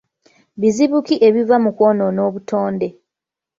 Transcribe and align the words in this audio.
Bizibu 0.61 0.97
ki 1.05 1.15
ebiva 1.27 1.57
mu 1.63 1.71
kwonoona 1.77 2.21
obutonde? 2.27 2.87